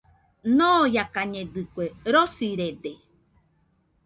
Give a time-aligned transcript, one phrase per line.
[0.57, 2.91] Ñoiakañedɨkue, rosirede.